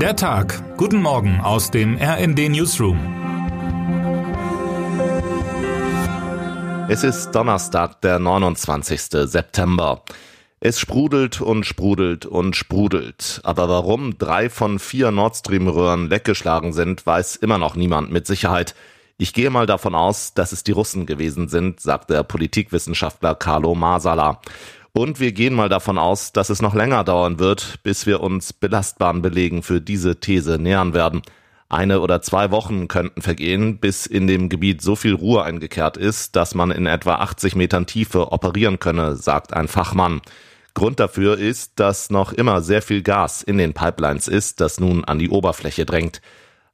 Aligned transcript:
Der 0.00 0.14
Tag. 0.14 0.76
Guten 0.76 1.00
Morgen 1.00 1.40
aus 1.40 1.70
dem 1.70 1.96
RND 1.96 2.50
Newsroom. 2.50 2.98
Es 6.90 7.02
ist 7.02 7.30
Donnerstag, 7.30 8.02
der 8.02 8.18
29. 8.18 9.00
September. 9.00 10.02
Es 10.60 10.78
sprudelt 10.78 11.40
und 11.40 11.64
sprudelt 11.64 12.26
und 12.26 12.56
sprudelt. 12.56 13.40
Aber 13.42 13.70
warum 13.70 14.18
drei 14.18 14.50
von 14.50 14.78
vier 14.78 15.10
Nord 15.12 15.36
Stream 15.36 15.66
Röhren 15.66 16.10
weggeschlagen 16.10 16.74
sind, 16.74 17.06
weiß 17.06 17.36
immer 17.36 17.56
noch 17.56 17.74
niemand 17.74 18.12
mit 18.12 18.26
Sicherheit. 18.26 18.74
Ich 19.16 19.32
gehe 19.32 19.48
mal 19.48 19.64
davon 19.64 19.94
aus, 19.94 20.34
dass 20.34 20.52
es 20.52 20.62
die 20.62 20.72
Russen 20.72 21.06
gewesen 21.06 21.48
sind, 21.48 21.80
sagt 21.80 22.10
der 22.10 22.22
Politikwissenschaftler 22.22 23.34
Carlo 23.34 23.74
Masala. 23.74 24.42
Und 24.96 25.20
wir 25.20 25.32
gehen 25.32 25.52
mal 25.52 25.68
davon 25.68 25.98
aus, 25.98 26.32
dass 26.32 26.48
es 26.48 26.62
noch 26.62 26.74
länger 26.74 27.04
dauern 27.04 27.38
wird, 27.38 27.80
bis 27.82 28.06
wir 28.06 28.22
uns 28.22 28.54
belastbaren 28.54 29.20
Belegen 29.20 29.62
für 29.62 29.78
diese 29.78 30.20
These 30.20 30.58
nähern 30.58 30.94
werden. 30.94 31.20
Eine 31.68 32.00
oder 32.00 32.22
zwei 32.22 32.50
Wochen 32.50 32.88
könnten 32.88 33.20
vergehen, 33.20 33.76
bis 33.76 34.06
in 34.06 34.26
dem 34.26 34.48
Gebiet 34.48 34.80
so 34.80 34.96
viel 34.96 35.12
Ruhe 35.12 35.42
eingekehrt 35.42 35.98
ist, 35.98 36.34
dass 36.34 36.54
man 36.54 36.70
in 36.70 36.86
etwa 36.86 37.16
80 37.16 37.56
Metern 37.56 37.84
Tiefe 37.84 38.32
operieren 38.32 38.78
könne, 38.78 39.16
sagt 39.16 39.52
ein 39.52 39.68
Fachmann. 39.68 40.22
Grund 40.72 40.98
dafür 40.98 41.36
ist, 41.36 41.78
dass 41.78 42.08
noch 42.08 42.32
immer 42.32 42.62
sehr 42.62 42.80
viel 42.80 43.02
Gas 43.02 43.42
in 43.42 43.58
den 43.58 43.74
Pipelines 43.74 44.28
ist, 44.28 44.62
das 44.62 44.80
nun 44.80 45.04
an 45.04 45.18
die 45.18 45.28
Oberfläche 45.28 45.84
drängt. 45.84 46.22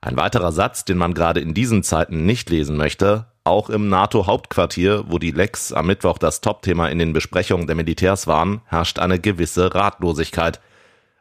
Ein 0.00 0.16
weiterer 0.16 0.52
Satz, 0.52 0.84
den 0.84 0.96
man 0.96 1.14
gerade 1.14 1.40
in 1.40 1.54
diesen 1.54 1.82
Zeiten 1.82 2.24
nicht 2.24 2.50
lesen 2.50 2.76
möchte, 2.76 3.31
auch 3.44 3.70
im 3.70 3.88
NATO-Hauptquartier, 3.88 5.04
wo 5.08 5.18
die 5.18 5.30
Lecks 5.30 5.72
am 5.72 5.86
Mittwoch 5.86 6.18
das 6.18 6.40
Topthema 6.40 6.88
in 6.88 6.98
den 6.98 7.12
Besprechungen 7.12 7.66
der 7.66 7.76
Militärs 7.76 8.26
waren, 8.26 8.62
herrscht 8.66 8.98
eine 8.98 9.18
gewisse 9.18 9.74
Ratlosigkeit. 9.74 10.60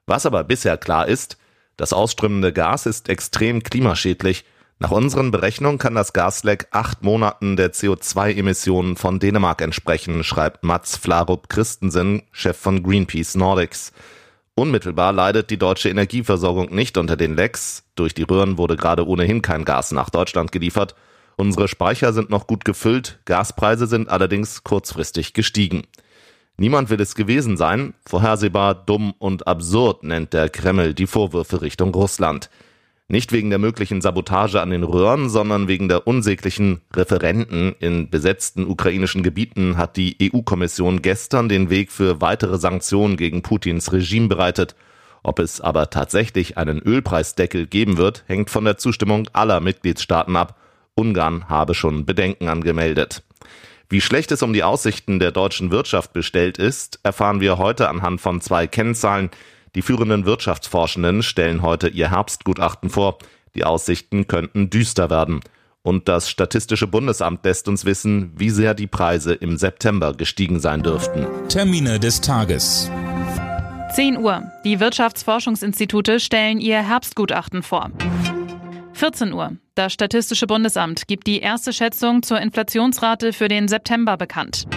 Was 0.05 0.25
aber 0.25 0.43
bisher 0.43 0.77
klar 0.77 1.07
ist, 1.07 1.37
das 1.77 1.93
ausströmende 1.93 2.53
Gas 2.53 2.85
ist 2.85 3.09
extrem 3.09 3.63
klimaschädlich. 3.63 4.45
Nach 4.77 4.91
unseren 4.91 5.31
Berechnungen 5.31 5.77
kann 5.77 5.95
das 5.95 6.13
Gasleck 6.13 6.67
acht 6.71 7.03
Monaten 7.03 7.55
der 7.55 7.71
CO2-Emissionen 7.71 8.97
von 8.97 9.19
Dänemark 9.19 9.61
entsprechen, 9.61 10.23
schreibt 10.23 10.63
Mats 10.63 10.97
Flarup 10.97 11.49
Christensen, 11.49 12.23
Chef 12.31 12.57
von 12.57 12.83
Greenpeace 12.83 13.35
Nordics. 13.35 13.93
Unmittelbar 14.55 15.13
leidet 15.13 15.49
die 15.49 15.57
deutsche 15.57 15.89
Energieversorgung 15.89 16.73
nicht 16.73 16.97
unter 16.97 17.15
den 17.15 17.35
Lecks. 17.35 17.83
Durch 17.95 18.13
die 18.13 18.23
Röhren 18.23 18.57
wurde 18.57 18.75
gerade 18.75 19.07
ohnehin 19.07 19.41
kein 19.41 19.65
Gas 19.65 19.91
nach 19.91 20.09
Deutschland 20.09 20.51
geliefert. 20.51 20.95
Unsere 21.41 21.67
Speicher 21.67 22.13
sind 22.13 22.29
noch 22.29 22.45
gut 22.45 22.65
gefüllt, 22.65 23.17
Gaspreise 23.25 23.87
sind 23.87 24.09
allerdings 24.09 24.63
kurzfristig 24.63 25.33
gestiegen. 25.33 25.87
Niemand 26.55 26.91
will 26.91 27.01
es 27.01 27.15
gewesen 27.15 27.57
sein, 27.57 27.95
vorhersehbar, 28.05 28.75
dumm 28.75 29.15
und 29.17 29.47
absurd 29.47 30.03
nennt 30.03 30.33
der 30.33 30.49
Kreml 30.49 30.93
die 30.93 31.07
Vorwürfe 31.07 31.63
Richtung 31.63 31.95
Russland. 31.95 32.51
Nicht 33.07 33.31
wegen 33.31 33.49
der 33.49 33.57
möglichen 33.57 34.01
Sabotage 34.01 34.61
an 34.61 34.69
den 34.69 34.83
Röhren, 34.83 35.31
sondern 35.31 35.67
wegen 35.67 35.87
der 35.87 36.05
unsäglichen 36.05 36.81
Referenten 36.95 37.73
in 37.79 38.11
besetzten 38.11 38.67
ukrainischen 38.67 39.23
Gebieten 39.23 39.77
hat 39.77 39.97
die 39.97 40.17
EU-Kommission 40.21 41.01
gestern 41.01 41.49
den 41.49 41.71
Weg 41.71 41.91
für 41.91 42.21
weitere 42.21 42.59
Sanktionen 42.59 43.17
gegen 43.17 43.41
Putins 43.41 43.91
Regime 43.91 44.27
bereitet. 44.27 44.75
Ob 45.23 45.39
es 45.39 45.59
aber 45.59 45.89
tatsächlich 45.89 46.59
einen 46.59 46.77
Ölpreisdeckel 46.77 47.65
geben 47.65 47.97
wird, 47.97 48.25
hängt 48.27 48.51
von 48.51 48.63
der 48.63 48.77
Zustimmung 48.77 49.27
aller 49.33 49.59
Mitgliedstaaten 49.59 50.35
ab 50.35 50.59
Ungarn 51.01 51.49
habe 51.49 51.73
schon 51.73 52.05
Bedenken 52.05 52.47
angemeldet. 52.47 53.23
Wie 53.89 54.01
schlecht 54.01 54.31
es 54.31 54.43
um 54.43 54.53
die 54.53 54.63
Aussichten 54.63 55.19
der 55.19 55.31
deutschen 55.31 55.71
Wirtschaft 55.71 56.13
bestellt 56.13 56.57
ist, 56.57 56.99
erfahren 57.03 57.41
wir 57.41 57.57
heute 57.57 57.89
anhand 57.89 58.21
von 58.21 58.39
zwei 58.39 58.67
Kennzahlen. 58.67 59.31
Die 59.75 59.81
führenden 59.81 60.25
Wirtschaftsforschenden 60.25 61.23
stellen 61.23 61.61
heute 61.63 61.89
ihr 61.89 62.11
Herbstgutachten 62.11 62.89
vor. 62.89 63.17
Die 63.55 63.63
Aussichten 63.63 64.27
könnten 64.27 64.69
düster 64.69 65.09
werden. 65.09 65.41
Und 65.81 66.07
das 66.07 66.29
Statistische 66.29 66.85
Bundesamt 66.85 67.43
lässt 67.43 67.67
uns 67.67 67.83
wissen, 67.85 68.31
wie 68.37 68.51
sehr 68.51 68.75
die 68.75 68.87
Preise 68.87 69.33
im 69.33 69.57
September 69.57 70.13
gestiegen 70.13 70.59
sein 70.59 70.83
dürften. 70.83 71.25
Termine 71.49 71.99
des 71.99 72.21
Tages. 72.21 72.91
10 73.95 74.17
Uhr. 74.17 74.43
Die 74.63 74.79
Wirtschaftsforschungsinstitute 74.79 76.19
stellen 76.19 76.61
ihr 76.61 76.87
Herbstgutachten 76.87 77.61
vor. 77.61 77.91
14 79.01 79.33
Uhr. 79.33 79.57
Das 79.73 79.93
Statistische 79.93 80.45
Bundesamt 80.45 81.07
gibt 81.07 81.25
die 81.25 81.39
erste 81.39 81.73
Schätzung 81.73 82.21
zur 82.21 82.39
Inflationsrate 82.39 83.33
für 83.33 83.47
den 83.47 83.67
September 83.67 84.15
bekannt. 84.15 84.67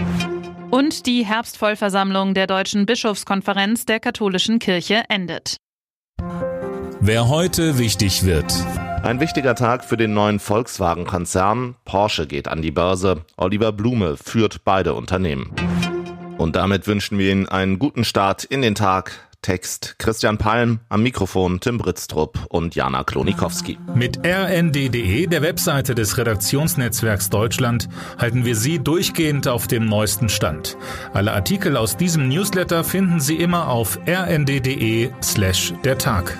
Und 0.71 1.05
die 1.05 1.27
Herbstvollversammlung 1.27 2.33
der 2.33 2.47
Deutschen 2.47 2.87
Bischofskonferenz 2.87 3.85
der 3.85 4.01
Katholischen 4.01 4.61
Kirche 4.61 5.03
endet. 5.11 5.59
Wer 7.01 7.29
heute 7.29 7.77
wichtig 7.77 8.25
wird. 8.25 8.51
Ein 9.03 9.21
wichtiger 9.21 9.55
Tag 9.55 9.85
für 9.85 9.99
den 9.99 10.15
neuen 10.15 10.39
Volkswagen-Konzern. 10.39 11.77
Porsche 11.85 12.27
geht 12.27 12.49
an 12.49 12.63
die 12.63 12.71
Börse. 12.71 13.27
Oliver 13.37 13.73
Blume 13.73 14.17
führt 14.17 14.65
beide 14.65 14.95
Unternehmen. 14.95 15.55
Und 16.39 16.57
damit 16.57 16.87
wünschen 16.87 17.19
wir 17.19 17.31
Ihnen 17.31 17.47
einen 17.47 17.79
guten 17.79 18.05
Start 18.05 18.45
in 18.45 18.63
den 18.63 18.75
Tag. 18.75 19.29
Text 19.45 19.97
Christian 19.99 20.39
Palm, 20.39 20.81
am 20.89 21.03
Mikrofon 21.03 21.61
Tim 21.61 21.77
Britztrup 21.77 22.39
und 22.49 22.75
Jana 22.75 23.05
Klonikowski. 23.05 23.79
Mit 23.95 24.21
rnd.de, 24.25 25.27
der 25.27 25.43
Webseite 25.43 25.95
des 25.95 26.17
Redaktionsnetzwerks 26.17 27.29
Deutschland, 27.29 27.91
halten 28.17 28.47
wir 28.47 28.57
Sie 28.57 28.79
durchgehend 28.79 29.47
auf 29.47 29.67
dem 29.67 29.85
neuesten 29.85 30.31
Stand. 30.31 30.79
Alle 31.13 31.33
Artikel 31.33 31.77
aus 31.77 31.99
diesem 31.99 32.27
Newsletter 32.31 32.85
finden 32.85 33.21
Sie 33.21 33.37
immer 33.37 33.69
auf 33.69 33.99
rnd.de 34.09 35.11
slash 35.23 35.75
der 35.85 35.99
Tag. 35.99 36.39